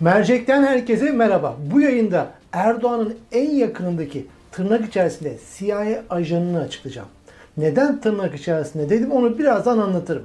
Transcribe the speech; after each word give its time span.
Mercek'ten 0.00 0.62
herkese 0.62 1.12
merhaba. 1.12 1.56
Bu 1.72 1.80
yayında 1.80 2.30
Erdoğan'ın 2.52 3.14
en 3.32 3.50
yakınındaki 3.50 4.26
tırnak 4.52 4.88
içerisinde 4.88 5.38
CIA 5.58 6.02
ajanını 6.10 6.60
açıklayacağım. 6.60 7.08
Neden 7.56 8.00
tırnak 8.00 8.34
içerisinde 8.34 8.90
dedim 8.90 9.12
onu 9.12 9.38
birazdan 9.38 9.78
anlatırım. 9.78 10.22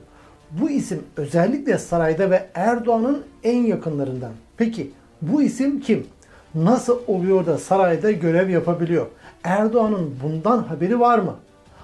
Bu 0.52 0.70
isim 0.70 1.04
özellikle 1.18 1.78
sarayda 1.78 2.32
ve 2.32 2.46
Erdoğan'ın 2.54 3.24
en 3.44 3.64
yakınlarından. 3.64 4.32
Peki 4.58 4.92
bu 5.22 5.42
isim 5.42 5.80
kim? 5.80 6.07
Nasıl 6.55 7.00
oluyor 7.07 7.46
da 7.46 7.57
sarayda 7.57 8.12
görev 8.12 8.50
yapabiliyor? 8.50 9.07
Erdoğan'ın 9.44 10.16
bundan 10.23 10.64
haberi 10.64 11.00
var 11.00 11.20
mı? 11.20 11.36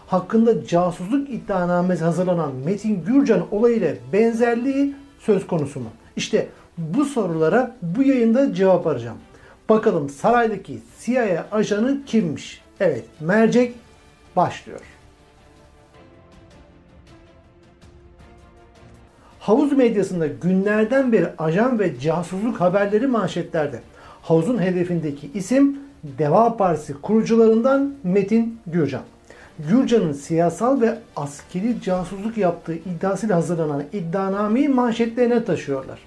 Hakkında 0.08 0.66
casusluk 0.66 1.30
iddianamesi 1.30 2.04
hazırlanan 2.04 2.52
Metin 2.66 3.04
Gürcan 3.06 3.46
olayıyla 3.52 3.94
benzerliği 4.14 4.96
söz 5.20 5.48
konusu 5.48 5.80
mu? 5.80 5.90
İşte 6.16 6.48
bu 6.48 6.61
sorulara 7.06 7.76
bu 7.82 8.04
yayında 8.04 8.54
cevap 8.54 8.88
arayacağım. 8.88 9.18
Bakalım 9.70 10.10
saraydaki 10.10 10.80
CIA 11.00 11.46
ajanı 11.52 12.06
kimmiş? 12.06 12.62
Evet, 12.80 13.06
mercek 13.20 13.76
başlıyor. 14.36 14.80
Havuz 19.40 19.72
medyasında 19.72 20.28
günlerden 20.28 21.12
beri 21.12 21.28
ajan 21.38 21.80
ve 21.80 22.00
casusluk 22.00 22.62
haberleri 22.62 23.08
manşetlerde. 23.08 23.82
Havuzun 24.22 24.62
hedefindeki 24.62 25.32
isim 25.34 25.80
Deva 26.04 26.58
Partisi 26.58 26.94
kurucularından 27.02 27.94
Metin 28.04 28.60
Gürcan. 28.68 29.02
Gürcan'ın 29.60 30.14
siyasal 30.14 30.82
ve 30.82 30.98
askeri 31.16 31.82
casusluk 31.82 32.38
yaptığı 32.38 32.74
iddiasıyla 32.74 33.36
hazırlanan 33.36 33.84
iddianameyi 33.94 34.70
manşetlerine 34.70 35.44
taşıyorlar. 35.44 36.00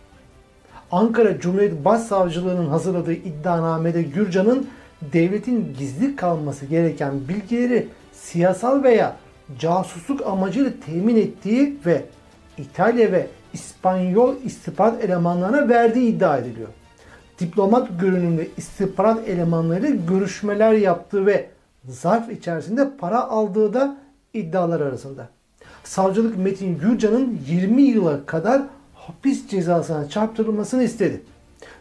Ankara 0.94 1.40
Cumhuriyet 1.40 1.84
Başsavcılığı'nın 1.84 2.66
hazırladığı 2.66 3.12
iddianamede 3.12 4.02
Gürcan'ın 4.02 4.66
devletin 5.12 5.74
gizli 5.78 6.16
kalması 6.16 6.66
gereken 6.66 7.28
bilgileri 7.28 7.88
siyasal 8.12 8.82
veya 8.82 9.16
casusluk 9.58 10.27
amacıyla 10.27 10.70
temin 10.86 11.16
ettiği 11.16 11.77
ve 11.86 12.04
İtalya 12.58 13.12
ve 13.12 13.27
İspanyol 13.52 14.34
istihbarat 14.44 15.04
elemanlarına 15.04 15.69
verdiği 15.69 16.08
iddia 16.08 16.38
ediliyor. 16.38 16.69
Diplomat 17.38 17.88
görünümlü 18.00 18.48
istihbarat 18.56 19.28
elemanlarıyla 19.28 19.91
görüşmeler 20.08 20.72
yaptığı 20.72 21.26
ve 21.26 21.48
zarf 21.88 22.30
içerisinde 22.30 22.97
para 22.98 23.20
aldığı 23.20 23.74
da 23.74 23.97
iddialar 24.34 24.80
arasında. 24.80 25.28
Savcılık 25.84 26.38
Metin 26.38 26.78
Gürcan'ın 26.78 27.38
20 27.48 27.82
yıla 27.82 28.26
kadar 28.26 28.62
hapis 29.06 29.48
cezasına 29.48 30.08
çarptırılmasını 30.08 30.83
istedi. 30.83 31.20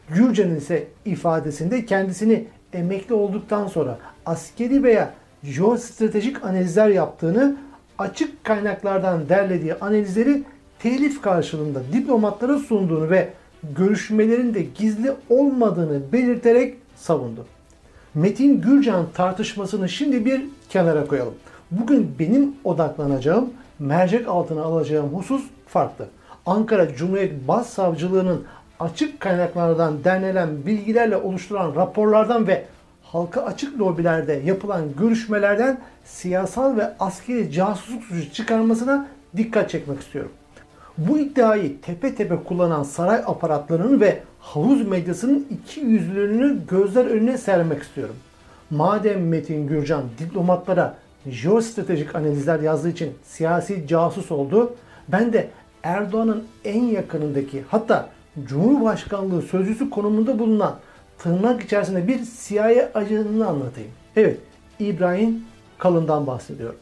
Gürcan'ın 0.09 0.55
ise 0.55 0.87
ifadesinde 1.05 1.85
kendisini 1.85 2.45
emekli 2.73 3.13
olduktan 3.13 3.67
sonra 3.67 3.97
askeri 4.25 4.83
veya 4.83 5.13
jeostratejik 5.43 6.45
analizler 6.45 6.89
yaptığını, 6.89 7.55
açık 7.97 8.43
kaynaklardan 8.43 9.29
derlediği 9.29 9.73
analizleri 9.73 10.43
telif 10.79 11.21
karşılığında 11.21 11.81
diplomatlara 11.93 12.57
sunduğunu 12.57 13.09
ve 13.09 13.29
görüşmelerin 13.75 14.53
de 14.53 14.61
gizli 14.61 15.11
olmadığını 15.29 16.01
belirterek 16.13 16.77
savundu. 16.95 17.45
Metin 18.13 18.61
Gürcan 18.61 19.05
tartışmasını 19.13 19.89
şimdi 19.89 20.25
bir 20.25 20.41
kenara 20.69 21.07
koyalım. 21.07 21.33
Bugün 21.71 22.15
benim 22.19 22.55
odaklanacağım, 22.63 23.49
mercek 23.79 24.27
altına 24.27 24.61
alacağım 24.61 25.09
husus 25.13 25.43
farklı. 25.67 26.07
Ankara 26.45 26.95
Cumhuriyet 26.95 27.47
Başsavcılığı'nın 27.47 28.43
açık 28.79 29.19
kaynaklardan 29.19 30.03
derlenen 30.03 30.65
bilgilerle 30.65 31.17
oluşturan 31.17 31.75
raporlardan 31.75 32.47
ve 32.47 32.65
halka 33.03 33.41
açık 33.41 33.79
lobilerde 33.79 34.41
yapılan 34.45 34.83
görüşmelerden 34.99 35.79
siyasal 36.05 36.77
ve 36.77 36.93
askeri 36.99 37.51
casusluk 37.51 38.03
suçu 38.03 38.33
çıkarmasına 38.33 39.07
dikkat 39.37 39.69
çekmek 39.69 40.01
istiyorum. 40.01 40.31
Bu 40.97 41.19
iddiayı 41.19 41.81
tepe 41.81 42.15
tepe 42.15 42.35
kullanan 42.35 42.83
saray 42.83 43.23
aparatlarının 43.25 44.01
ve 44.01 44.19
havuz 44.39 44.87
medyasının 44.87 45.47
iki 45.49 45.79
yüzlülüğünü 45.79 46.67
gözler 46.67 47.05
önüne 47.05 47.37
sermek 47.37 47.83
istiyorum. 47.83 48.15
Madem 48.69 49.27
Metin 49.27 49.67
Gürcan 49.67 50.03
diplomatlara 50.19 50.95
jeostratejik 51.29 52.15
analizler 52.15 52.59
yazdığı 52.59 52.89
için 52.89 53.13
siyasi 53.23 53.87
casus 53.87 54.31
oldu, 54.31 54.73
ben 55.07 55.33
de 55.33 55.49
Erdoğan'ın 55.83 56.43
en 56.65 56.83
yakınındaki 56.83 57.63
hatta 57.67 58.09
Cumhurbaşkanlığı 58.45 59.41
sözcüsü 59.41 59.89
konumunda 59.89 60.39
bulunan 60.39 60.75
tırnak 61.17 61.63
içerisinde 61.63 62.07
bir 62.07 62.19
CIA 62.47 62.91
ajanını 62.93 63.47
anlatayım. 63.47 63.91
Evet, 64.15 64.39
İbrahim 64.79 65.43
Kalın'dan 65.77 66.27
bahsediyorum. 66.27 66.79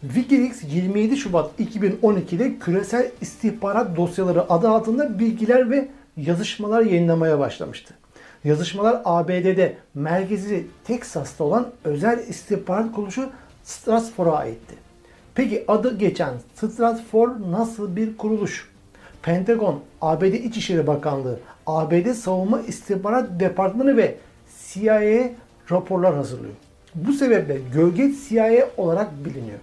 Wikileaks 0.00 0.62
27 0.74 1.16
Şubat 1.16 1.60
2012'de 1.60 2.58
küresel 2.58 3.10
istihbarat 3.20 3.96
dosyaları 3.96 4.52
adı 4.52 4.68
altında 4.68 5.18
bilgiler 5.18 5.70
ve 5.70 5.88
yazışmalar 6.16 6.82
yayınlamaya 6.82 7.38
başlamıştı. 7.38 7.94
Yazışmalar 8.44 9.00
ABD'de 9.04 9.76
merkezi 9.94 10.66
Teksas'ta 10.84 11.44
olan 11.44 11.68
özel 11.84 12.18
istihbarat 12.18 12.92
kuruluşu 12.92 13.30
Stratfor'a 13.64 14.36
aitti. 14.36 14.89
Peki 15.34 15.64
adı 15.68 15.98
geçen 15.98 16.34
Stratfor 16.54 17.30
nasıl 17.50 17.96
bir 17.96 18.16
kuruluş? 18.16 18.70
Pentagon, 19.22 19.80
ABD 20.00 20.22
İçişleri 20.22 20.86
Bakanlığı, 20.86 21.38
ABD 21.66 22.12
Savunma 22.12 22.60
İstihbarat 22.60 23.40
Departmanı 23.40 23.96
ve 23.96 24.16
CIA 24.68 25.30
raporlar 25.70 26.14
hazırlıyor. 26.14 26.54
Bu 26.94 27.12
sebeple 27.12 27.58
gölge 27.74 28.12
CIA 28.28 28.68
olarak 28.76 29.24
biliniyor. 29.24 29.58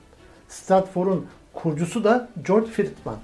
Stratfor'un 0.50 1.26
kurucusu 1.54 2.04
da 2.04 2.30
George 2.48 2.68
Friedman. 2.68 3.18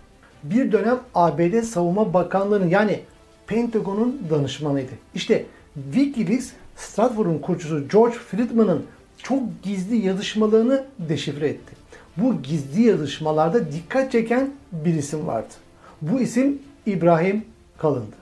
Bir 0.43 0.71
dönem 0.71 0.99
ABD 1.15 1.61
Savunma 1.61 2.13
Bakanlığı'nın 2.13 2.69
yani 2.69 2.99
Pentagon'un 3.47 4.21
danışmanıydı. 4.29 4.91
İşte 5.15 5.45
Wikileaks 5.93 6.49
Stratfor'un 6.75 7.39
kurucusu 7.39 7.87
George 7.87 8.15
Friedman'ın 8.15 8.85
çok 9.17 9.63
gizli 9.63 10.05
yazışmalarını 10.05 10.83
deşifre 10.99 11.47
etti. 11.47 11.82
Bu 12.17 12.41
gizli 12.41 12.81
yazışmalarda 12.81 13.71
dikkat 13.71 14.11
çeken 14.11 14.49
bir 14.71 14.93
isim 14.93 15.27
vardı. 15.27 15.53
Bu 16.01 16.19
isim 16.19 16.59
İbrahim 16.85 17.45
Kalın'dı. 17.77 18.15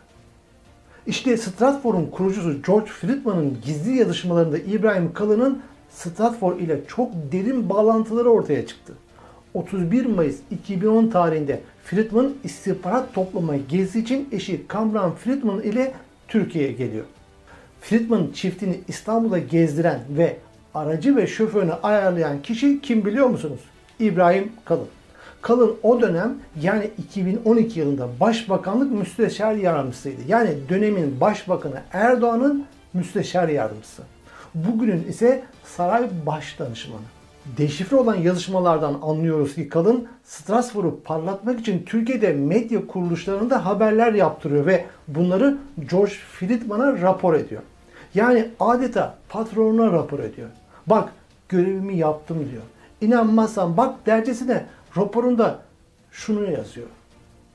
İşte 1.07 1.37
Stratfor'un 1.37 2.05
kurucusu 2.05 2.61
George 2.67 2.91
Friedman'ın 2.91 3.57
gizli 3.65 3.97
yazışmalarında 3.97 4.57
İbrahim 4.57 5.13
Kalın'ın 5.13 5.61
Stratfor 5.89 6.59
ile 6.59 6.79
çok 6.87 7.11
derin 7.31 7.69
bağlantıları 7.69 8.29
ortaya 8.29 8.67
çıktı. 8.67 8.93
31 9.53 10.05
Mayıs 10.05 10.39
2010 10.51 11.07
tarihinde 11.07 11.61
Friedman 11.83 12.33
istihbarat 12.43 13.13
toplama 13.13 13.55
gezi 13.55 13.99
için 13.99 14.29
eşi 14.31 14.67
Kamran 14.67 15.15
Friedman 15.15 15.61
ile 15.61 15.93
Türkiye'ye 16.27 16.71
geliyor. 16.71 17.05
Friedman 17.81 18.27
çiftini 18.33 18.79
İstanbul'a 18.87 19.39
gezdiren 19.39 19.99
ve 20.09 20.37
aracı 20.73 21.15
ve 21.15 21.27
şoförünü 21.27 21.73
ayarlayan 21.73 22.41
kişi 22.41 22.81
kim 22.81 23.05
biliyor 23.05 23.27
musunuz? 23.27 23.59
İbrahim 24.01 24.51
Kalın. 24.65 24.87
Kalın 25.41 25.75
o 25.83 26.01
dönem 26.01 26.35
yani 26.61 26.89
2012 26.97 27.79
yılında 27.79 28.07
Başbakanlık 28.19 28.91
Müsteşar 28.91 29.53
Yardımcısıydı. 29.55 30.21
Yani 30.27 30.49
dönemin 30.69 31.21
Başbakanı 31.21 31.81
Erdoğan'ın 31.93 32.65
Müsteşar 32.93 33.49
Yardımcısı. 33.49 34.01
Bugünün 34.55 35.03
ise 35.03 35.43
saray 35.63 36.09
baş 36.25 36.59
danışmanı. 36.59 37.01
Deşifre 37.57 37.97
olan 37.97 38.15
yazışmalardan 38.15 38.99
anlıyoruz 39.01 39.55
ki 39.55 39.69
Kalın 39.69 40.07
Strasbourg'u 40.23 40.99
parlatmak 41.03 41.59
için 41.59 41.83
Türkiye'de 41.85 42.33
medya 42.33 42.87
kuruluşlarında 42.87 43.65
haberler 43.65 44.13
yaptırıyor 44.13 44.65
ve 44.65 44.85
bunları 45.07 45.57
George 45.91 46.11
Friedman'a 46.11 47.01
rapor 47.01 47.33
ediyor. 47.33 47.61
Yani 48.15 48.47
adeta 48.59 49.17
patronuna 49.29 49.91
rapor 49.91 50.19
ediyor. 50.19 50.49
Bak 50.87 51.09
görevimi 51.49 51.97
yaptım 51.97 52.37
diyor. 52.51 52.63
İnanmazsan 53.01 53.77
bak 53.77 54.05
dercesine 54.05 54.65
raporunda 54.97 55.59
şunu 56.11 56.51
yazıyor. 56.51 56.87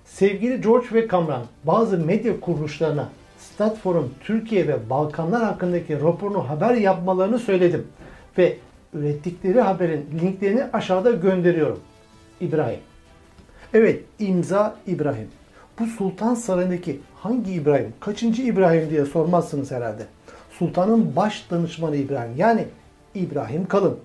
Sevgili 0.04 0.60
George 0.60 0.86
ve 0.92 1.06
Kamran 1.06 1.42
bazı 1.64 1.98
medya 1.98 2.40
kuruluşlarına 2.40 3.08
Statfor'un 3.38 4.14
Türkiye 4.20 4.68
ve 4.68 4.90
Balkanlar 4.90 5.44
hakkındaki 5.44 6.00
raporunu 6.00 6.48
haber 6.48 6.74
yapmalarını 6.74 7.38
söyledim. 7.38 7.86
Ve 8.38 8.56
ürettikleri 8.94 9.60
haberin 9.60 10.06
linklerini 10.20 10.64
aşağıda 10.72 11.10
gönderiyorum. 11.10 11.80
İbrahim. 12.40 12.80
Evet 13.74 14.02
imza 14.18 14.76
İbrahim. 14.86 15.28
Bu 15.78 15.86
Sultan 15.86 16.34
Sarayı'ndaki 16.34 17.00
hangi 17.14 17.52
İbrahim, 17.52 17.92
kaçıncı 18.00 18.42
İbrahim 18.42 18.90
diye 18.90 19.04
sormazsınız 19.04 19.70
herhalde. 19.70 20.02
Sultanın 20.50 21.16
baş 21.16 21.50
danışmanı 21.50 21.96
İbrahim 21.96 22.36
yani 22.36 22.64
İbrahim 23.14 23.66
Kalın. 23.66 23.98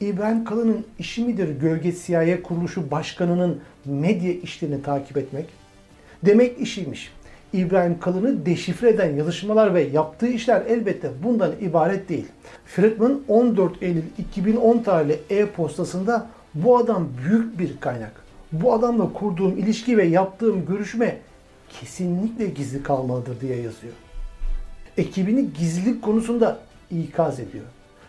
İbrahim 0.00 0.44
Kalın'ın 0.44 0.86
işi 0.98 1.24
midir 1.24 1.48
Gölge 1.48 1.92
CIA 1.92 2.42
kuruluşu 2.42 2.90
başkanının 2.90 3.60
medya 3.84 4.32
işlerini 4.32 4.82
takip 4.82 5.16
etmek? 5.16 5.46
Demek 6.22 6.60
işiymiş. 6.60 7.12
İbrahim 7.52 8.00
Kalın'ı 8.00 8.46
deşifre 8.46 8.88
eden 8.88 9.16
yazışmalar 9.16 9.74
ve 9.74 9.82
yaptığı 9.82 10.28
işler 10.28 10.62
elbette 10.68 11.10
bundan 11.22 11.52
ibaret 11.60 12.08
değil. 12.08 12.26
Friedman 12.66 13.20
14 13.28 13.82
Eylül 13.82 14.02
2010 14.18 14.78
tarihli 14.78 15.20
e-postasında 15.30 16.26
bu 16.54 16.76
adam 16.76 17.08
büyük 17.24 17.58
bir 17.58 17.80
kaynak. 17.80 18.12
Bu 18.52 18.72
adamla 18.72 19.12
kurduğum 19.12 19.58
ilişki 19.58 19.98
ve 19.98 20.04
yaptığım 20.04 20.66
görüşme 20.66 21.18
kesinlikle 21.68 22.46
gizli 22.46 22.82
kalmalıdır 22.82 23.40
diye 23.40 23.56
yazıyor. 23.56 23.94
Ekibini 24.98 25.52
gizlilik 25.52 26.02
konusunda 26.02 26.58
ikaz 26.90 27.40
ediyor. 27.40 27.64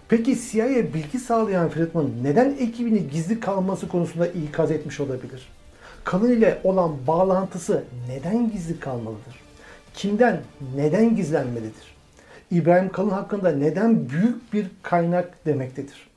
Peki 0.09 0.37
CIA'ya 0.41 0.93
bilgi 0.93 1.19
sağlayan 1.19 1.69
Friedman 1.69 2.09
neden 2.23 2.55
ekibini 2.59 3.09
gizli 3.09 3.39
kalması 3.39 3.87
konusunda 3.87 4.27
ikaz 4.27 4.71
etmiş 4.71 4.99
olabilir? 4.99 5.49
Kalın 6.03 6.31
ile 6.31 6.61
olan 6.63 6.91
bağlantısı 7.07 7.83
neden 8.09 8.51
gizli 8.51 8.79
kalmalıdır? 8.79 9.35
Kimden, 9.93 10.41
neden 10.75 11.15
gizlenmelidir? 11.15 11.95
İbrahim 12.51 12.91
Kalın 12.91 13.09
hakkında 13.09 13.51
neden 13.51 14.09
büyük 14.09 14.53
bir 14.53 14.67
kaynak 14.83 15.45
demektedir? 15.45 16.07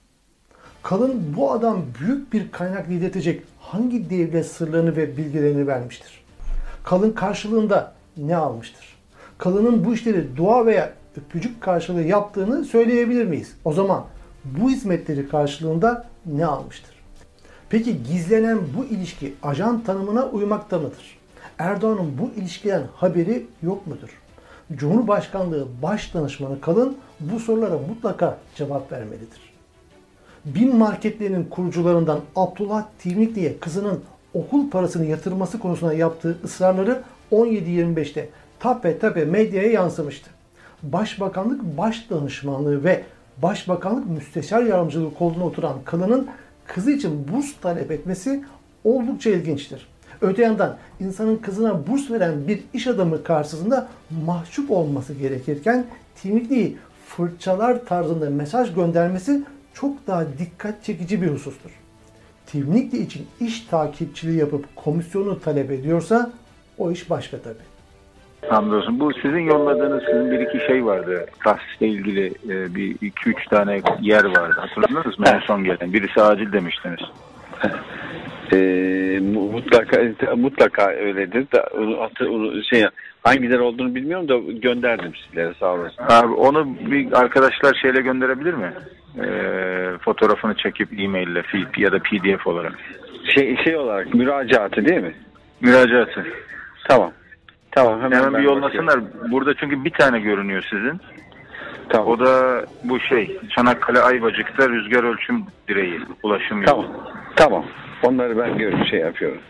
Kalın 0.83 1.35
bu 1.37 1.53
adam 1.53 1.83
büyük 2.01 2.33
bir 2.33 2.53
kaynak 2.53 2.89
lidertecek 2.89 3.43
hangi 3.61 4.11
devlet 4.11 4.47
sırlarını 4.47 4.97
ve 4.97 5.17
bilgilerini 5.17 5.67
vermiştir? 5.67 6.25
Kalın 6.85 7.13
karşılığında 7.13 7.95
ne 8.17 8.37
almıştır? 8.37 8.97
Kalın'ın 9.39 9.85
bu 9.85 9.95
işleri 9.95 10.37
dua 10.37 10.67
veya 10.67 10.93
öpücük 11.17 11.61
karşılığı 11.61 12.03
yaptığını 12.03 12.65
söyleyebilir 12.65 13.25
miyiz? 13.25 13.57
O 13.65 13.73
zaman 13.73 14.05
bu 14.45 14.71
hizmetleri 14.71 15.29
karşılığında 15.29 16.07
ne 16.27 16.47
almıştır? 16.47 16.95
Peki 17.71 18.03
gizlenen 18.03 18.59
bu 18.77 18.85
ilişki 18.85 19.35
ajan 19.43 19.81
tanımına 19.85 20.27
uymakta 20.27 20.79
mıdır? 20.79 21.19
Erdoğan'ın 21.59 22.19
bu 22.19 22.41
ilişkiden 22.41 22.83
haberi 22.95 23.47
yok 23.63 23.87
mudur? 23.87 24.21
Cumhurbaşkanlığı 24.77 25.69
Baş 25.83 26.15
Danışmanı 26.15 26.61
Kalın 26.61 26.97
bu 27.21 27.41
sorulara 27.41 27.79
mutlaka 27.79 28.39
cevap 28.55 28.93
vermelidir. 28.93 29.51
BİM 30.45 30.77
marketlerinin 30.77 31.45
kurucularından 31.45 32.21
Abdullah 32.37 32.87
Tivnikli'ye 32.99 33.59
kızının 33.59 34.01
okul 34.35 34.71
parasını 34.71 35.07
yatırması 35.07 35.59
konusunda 35.59 35.93
yaptığı 35.93 36.39
ısrarları 36.45 37.03
17-25'te 37.33 38.29
tape 38.61 38.99
tape 38.99 39.25
medyaya 39.25 39.71
yansımıştı. 39.71 40.31
Başbakanlık 40.83 41.79
Baş 41.79 42.11
Danışmanlığı 42.11 42.85
ve 42.85 43.05
Başbakanlık 43.43 44.11
Müsteşar 44.11 44.63
Yardımcılığı 44.63 45.15
koltuğuna 45.15 45.47
oturan 45.47 45.77
Kalın'ın 45.85 46.29
kızı 46.67 46.91
için 46.91 47.29
burs 47.33 47.53
talep 47.63 47.91
etmesi 47.91 48.45
oldukça 48.85 49.31
ilginçtir. 49.31 49.89
Öte 50.21 50.43
yandan 50.43 50.77
insanın 51.01 51.37
kızına 51.37 51.87
burs 51.87 52.11
veren 52.11 52.49
bir 52.49 52.61
iş 52.75 52.87
adamı 52.87 53.25
karşısında 53.25 53.89
mahcup 54.27 54.71
olması 54.71 55.15
gerekirken 55.15 55.85
Timikli'yi 56.23 56.77
fırçalar 57.07 57.85
tarzında 57.85 58.31
mesaj 58.31 58.75
göndermesi 58.75 59.43
çok 59.75 60.07
daha 60.07 60.27
dikkat 60.39 60.85
çekici 60.85 61.23
bir 61.23 61.29
husustur. 61.29 61.71
Timnikli 62.47 62.99
için 63.03 63.27
iş 63.41 63.61
takipçiliği 63.61 64.39
yapıp 64.39 64.77
komisyonu 64.77 65.41
talep 65.41 65.71
ediyorsa 65.71 66.33
o 66.79 66.91
iş 66.91 67.11
başka 67.11 67.39
tabii. 67.39 67.80
Hamdolsun. 68.49 69.01
Bu 69.01 69.13
sizin 69.15 69.39
yolladığınız 69.39 70.03
sizin 70.05 70.31
bir 70.31 70.41
iki 70.41 70.67
şey 70.67 70.85
vardı. 70.85 71.27
Tahsisle 71.45 71.87
ilgili 71.89 72.27
e, 72.27 72.75
bir 72.75 72.91
iki 72.91 73.31
üç 73.31 73.47
tane 73.47 73.81
yer 74.01 74.25
vardı. 74.25 74.57
Hatırladınız 74.61 75.19
mı 75.19 75.27
en 75.35 75.39
son 75.39 75.65
gelen? 75.65 75.93
Birisi 75.93 76.23
acil 76.23 76.53
demiştiniz. 76.53 77.01
Mu- 79.23 79.53
mutlaka 79.53 80.03
mutlaka 80.37 80.91
öyledir. 80.91 81.47
Da, 81.53 81.69
şey 82.71 82.85
hangileri 83.23 83.61
olduğunu 83.61 83.95
bilmiyorum 83.95 84.29
da 84.29 84.39
gönderdim 84.53 85.13
sizlere 85.27 85.55
sağ 85.61 85.75
olasın. 85.75 86.05
Abi 86.09 86.33
onu 86.35 86.77
bir 86.91 87.21
arkadaşlar 87.21 87.75
şeyle 87.83 88.01
gönderebilir 88.01 88.55
mi? 88.55 88.73
E, 89.25 89.29
fotoğrafını 89.99 90.55
çekip 90.55 91.01
e-maille 91.01 91.41
fi- 91.41 91.81
ya 91.81 91.93
da 91.93 91.99
pdf 91.99 92.47
olarak. 92.47 92.73
Şey 93.35 93.57
şey 93.65 93.77
olarak 93.77 94.15
müracaatı 94.15 94.85
değil 94.85 95.01
mi? 95.01 95.15
Müracaatı. 95.61 96.27
Tamam. 96.89 97.13
Tamam 97.73 98.01
hemen, 98.01 98.17
Hemen 98.17 98.35
bir 98.41 98.45
yollasınlar. 98.45 99.03
bakıyorum. 99.03 99.31
Burada 99.31 99.55
çünkü 99.55 99.85
bir 99.85 99.91
tane 99.91 100.21
görünüyor 100.21 100.67
sizin. 100.71 101.01
Tamam. 101.89 102.09
O 102.09 102.19
da 102.19 102.65
bu 102.85 103.01
şey 103.01 103.39
Çanakkale 103.57 104.01
Ayvacık'ta 104.01 104.69
rüzgar 104.69 105.05
ölçüm 105.05 105.45
direği. 105.69 106.01
Ulaşım 106.23 106.63
yolu. 106.63 106.67
Tamam. 106.67 106.87
Tamam. 107.37 107.65
Onları 108.03 108.39
ben 108.39 108.59
gör 108.59 108.85
şey 108.85 109.01
yapıyorum. 109.01 109.41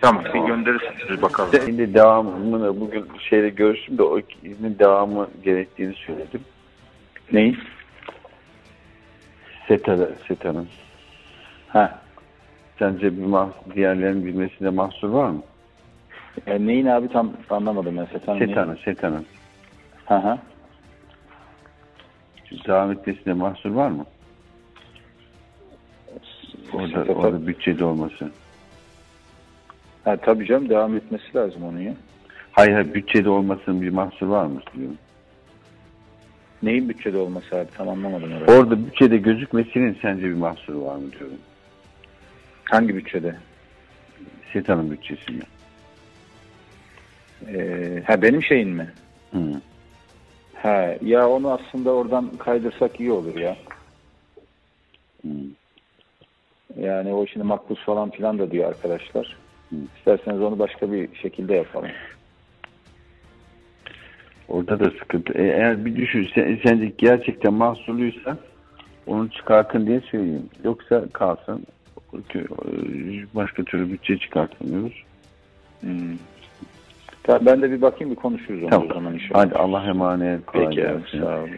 Tamam. 0.00 0.24
Bir 0.34 0.40
gönderirsiniz 0.40 1.22
bakalım. 1.22 1.50
Şimdi 1.64 1.94
devamını 1.94 2.80
bugün 2.80 3.06
şeyle 3.30 3.48
görüştüm 3.48 3.98
de 3.98 4.02
o 4.02 4.20
iznin 4.42 4.78
devamı 4.78 5.28
gerektiğini 5.44 5.94
söyledim. 5.94 6.40
Neyi? 7.32 7.56
SETA'da, 9.68 10.08
SETA'nın. 10.28 10.68
Ha. 11.68 11.98
Sence 12.78 13.16
bir 13.18 13.24
mah 13.24 13.48
diğerlerinin 13.74 14.26
bilmesinde 14.26 14.70
mahsur 14.70 15.08
var 15.08 15.28
mı? 15.30 15.42
E, 16.46 16.66
neyin 16.66 16.86
abi 16.86 17.08
tam 17.08 17.32
anlamadım 17.50 17.96
ben. 17.96 18.04
Setan? 18.04 18.38
SETA'nın, 18.38 18.78
SETA'nın. 18.84 19.26
Hı 20.06 20.14
hı. 20.14 20.38
Devam 22.66 22.92
etmesinde 22.92 23.32
mahsur 23.32 23.70
var 23.70 23.88
mı? 23.88 24.06
Orada, 26.72 26.88
SETA 26.88 27.12
orada 27.12 27.46
bütçede 27.46 27.84
olması. 27.84 28.30
Ha, 30.04 30.16
tabii 30.16 30.46
canım 30.46 30.68
devam 30.68 30.96
etmesi 30.96 31.34
lazım 31.36 31.64
onun 31.64 31.80
ya. 31.80 31.94
Hayır, 32.52 32.72
hayır 32.72 32.94
bütçede 32.94 33.30
olmasının 33.30 33.82
bir 33.82 33.90
mahsur 33.90 34.26
var 34.26 34.46
mı 34.46 34.60
diyorum. 34.76 34.98
Neyin 36.62 36.88
bütçede 36.88 37.18
olması 37.18 37.56
abi 37.56 37.68
tam 37.76 37.88
anlamadım 37.88 38.32
orayı. 38.32 38.58
Orada 38.60 38.86
bütçede 38.86 39.16
gözükmesinin 39.16 39.98
sence 40.02 40.22
bir 40.22 40.34
mahsuru 40.34 40.84
var 40.84 40.96
mı 40.96 41.12
diyorum. 41.12 41.38
Hangi 42.64 42.96
bütçede? 42.96 43.36
SETA'nın 44.52 44.90
bütçesinde. 44.90 45.44
Ee, 47.48 48.02
ha 48.06 48.22
benim 48.22 48.42
şeyin 48.42 48.68
mi? 48.68 48.92
Hı. 49.32 49.60
Ha 50.54 50.94
ya 51.02 51.28
onu 51.28 51.50
aslında 51.50 51.90
oradan 51.90 52.30
kaydırsak 52.38 53.00
iyi 53.00 53.12
olur 53.12 53.36
ya. 53.36 53.56
Hı. 55.22 55.28
Yani 56.80 57.12
o 57.12 57.26
şimdi 57.26 57.46
makbuz 57.46 57.78
falan 57.84 58.10
filan 58.10 58.38
da 58.38 58.50
diyor 58.50 58.68
arkadaşlar. 58.68 59.36
İsterseniz 59.96 60.40
onu 60.40 60.58
başka 60.58 60.92
bir 60.92 61.14
şekilde 61.14 61.54
yapalım. 61.54 61.90
Orada 64.48 64.80
da 64.80 64.90
sıkıntı. 64.90 65.32
E, 65.38 65.42
eğer 65.42 65.84
bir 65.84 65.96
düşün, 65.96 66.28
sen, 66.34 66.60
sence 66.66 66.92
gerçekten 66.98 67.52
mahsurluysa 67.54 68.38
onu 69.06 69.30
çıkartın 69.30 69.86
diye 69.86 70.00
söyleyeyim. 70.00 70.48
Yoksa 70.64 71.04
kalsın. 71.12 71.66
E, 72.34 72.38
Başka 73.34 73.64
türlü 73.64 73.92
bütçe 73.92 74.18
çıkartamıyoruz. 74.18 75.02
Hmm. 75.80 76.16
Tamam, 77.24 77.46
ben 77.46 77.62
de 77.62 77.70
bir 77.70 77.82
bakayım 77.82 78.10
bir 78.10 78.20
konuşuruz 78.20 78.62
onu 78.62 78.70
Tamam. 78.70 78.90
o 78.90 78.94
zaman 78.94 79.14
inşallah. 79.14 79.40
Hadi 79.40 79.54
Allah 79.54 79.84
emanet. 79.84 80.46
kolay 80.46 80.66
Peki 80.66 80.88
abi 80.88 81.02
sağ 81.10 81.38
olun. 81.38 81.50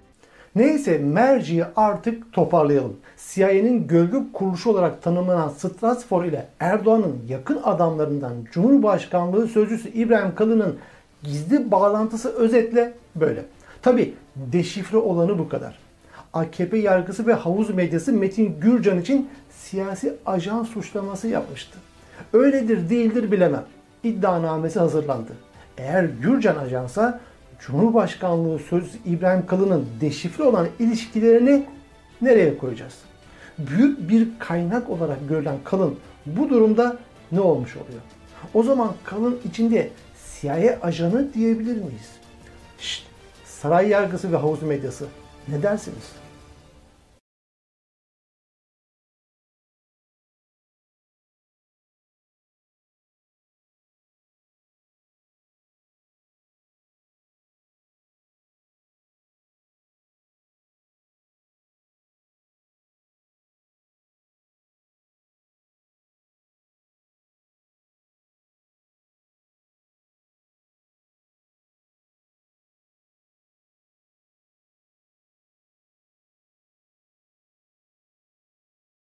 Neyse 0.57 0.99
merciyi 0.99 1.65
artık 1.77 2.33
toparlayalım. 2.33 2.97
CIA'nin 3.17 3.87
gölge 3.87 4.17
kuruluşu 4.33 4.71
olarak 4.71 5.03
tanımlanan 5.03 5.49
Stratfor 5.49 6.25
ile 6.25 6.47
Erdoğan'ın 6.61 7.19
yakın 7.29 7.61
adamlarından 7.65 8.33
Cumhurbaşkanlığı 8.53 9.47
Sözcüsü 9.49 9.89
İbrahim 9.89 10.35
Kalın'ın 10.35 10.79
gizli 11.23 11.71
bağlantısı 11.71 12.29
özetle 12.37 12.93
böyle. 13.17 13.45
Tabi 13.83 14.15
deşifre 14.37 14.97
olanı 14.97 15.39
bu 15.39 15.49
kadar. 15.49 15.79
AKP 16.33 16.79
yargısı 16.79 17.27
ve 17.27 17.33
havuz 17.33 17.75
medyası 17.75 18.13
Metin 18.13 18.61
Gürcan 18.61 19.01
için 19.01 19.29
siyasi 19.51 20.15
ajan 20.27 20.63
suçlaması 20.63 21.29
yapmıştı. 21.29 21.79
Öyledir 22.33 22.91
değildir 22.91 23.33
bilemem. 23.33 23.65
İddianamesi 24.05 24.79
hazırlandı. 24.79 25.33
Eğer 25.79 26.05
Gürcan 26.05 26.57
ajansa 26.57 27.21
Cumhurbaşkanlığı 27.61 28.59
Sözcüsü 28.59 28.99
İbrahim 29.05 29.47
Kalın'ın 29.47 29.87
deşifre 30.01 30.45
olan 30.45 30.69
ilişkilerini 30.79 31.67
nereye 32.23 32.59
koyacağız? 32.59 32.95
Büyük 33.59 34.09
bir 34.09 34.29
kaynak 34.39 34.91
olarak 34.91 35.29
görülen 35.29 35.57
Kalın 35.65 35.99
bu 36.27 36.51
durumda 36.51 36.97
ne 37.33 37.41
olmuş 37.41 37.77
oluyor? 37.77 38.01
O 38.55 38.63
zaman 38.63 38.93
Kalın 39.05 39.41
içinde 39.49 39.91
CIA 40.41 40.79
ajanı 40.83 41.35
diyebilir 41.35 41.77
miyiz? 41.77 42.11
Şşt, 42.79 43.05
saray 43.45 43.89
yargısı 43.89 44.33
ve 44.33 44.37
havuz 44.37 44.63
medyası 44.63 45.07
ne 45.49 45.63
dersiniz? 45.63 46.13